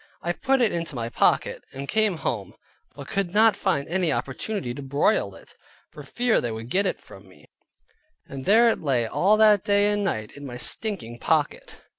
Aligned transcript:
I 0.23 0.31
put 0.33 0.61
it 0.61 0.71
into 0.71 0.95
my 0.95 1.09
pocket, 1.09 1.63
and 1.73 1.87
came 1.87 2.17
home, 2.17 2.55
but 2.95 3.07
could 3.07 3.35
not 3.35 3.55
find 3.55 3.87
an 3.87 4.03
opportunity 4.11 4.73
to 4.73 4.81
broil 4.81 5.35
it, 5.35 5.53
for 5.91 6.01
fear 6.01 6.41
they 6.41 6.51
would 6.51 6.71
get 6.71 6.87
it 6.87 6.99
from 6.99 7.27
me, 7.29 7.45
and 8.27 8.45
there 8.45 8.67
it 8.69 8.81
lay 8.81 9.05
all 9.05 9.37
that 9.37 9.63
day 9.63 9.91
and 9.91 10.03
night 10.03 10.31
in 10.31 10.43
my 10.43 10.57
stinking 10.57 11.19
pocket. 11.19 11.81